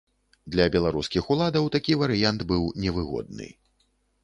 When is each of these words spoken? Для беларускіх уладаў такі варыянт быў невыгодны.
Для 0.53 0.65
беларускіх 0.75 1.29
уладаў 1.35 1.69
такі 1.77 1.99
варыянт 2.05 2.39
быў 2.55 2.63
невыгодны. 2.87 3.53